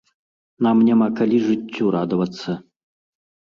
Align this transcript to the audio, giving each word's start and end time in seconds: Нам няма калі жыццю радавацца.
Нам 0.67 0.79
няма 0.87 1.09
калі 1.19 1.37
жыццю 1.49 1.93
радавацца. 1.99 2.59